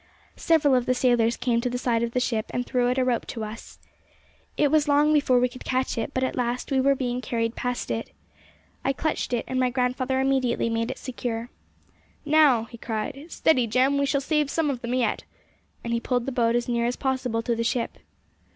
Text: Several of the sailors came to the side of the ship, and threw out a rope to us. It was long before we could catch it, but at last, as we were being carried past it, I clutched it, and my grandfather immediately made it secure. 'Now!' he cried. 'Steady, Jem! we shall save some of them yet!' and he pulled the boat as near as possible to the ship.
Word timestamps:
Several 0.35 0.73
of 0.73 0.87
the 0.87 0.95
sailors 0.95 1.37
came 1.37 1.61
to 1.61 1.69
the 1.69 1.77
side 1.77 2.01
of 2.01 2.09
the 2.13 2.19
ship, 2.19 2.47
and 2.49 2.65
threw 2.65 2.89
out 2.89 2.97
a 2.97 3.05
rope 3.05 3.27
to 3.27 3.43
us. 3.43 3.77
It 4.57 4.71
was 4.71 4.87
long 4.87 5.13
before 5.13 5.39
we 5.39 5.47
could 5.47 5.63
catch 5.63 5.95
it, 5.95 6.11
but 6.11 6.23
at 6.23 6.35
last, 6.35 6.71
as 6.71 6.75
we 6.75 6.81
were 6.81 6.95
being 6.95 7.21
carried 7.21 7.55
past 7.55 7.91
it, 7.91 8.09
I 8.83 8.93
clutched 8.93 9.31
it, 9.31 9.45
and 9.47 9.59
my 9.59 9.69
grandfather 9.69 10.19
immediately 10.19 10.71
made 10.71 10.89
it 10.89 10.97
secure. 10.97 11.51
'Now!' 12.25 12.63
he 12.63 12.79
cried. 12.79 13.25
'Steady, 13.29 13.67
Jem! 13.67 13.99
we 13.99 14.07
shall 14.07 14.21
save 14.21 14.49
some 14.49 14.71
of 14.71 14.81
them 14.81 14.95
yet!' 14.95 15.23
and 15.83 15.93
he 15.93 15.99
pulled 15.99 16.25
the 16.25 16.31
boat 16.31 16.55
as 16.55 16.67
near 16.67 16.87
as 16.87 16.95
possible 16.95 17.43
to 17.43 17.55
the 17.55 17.63
ship. 17.63 17.99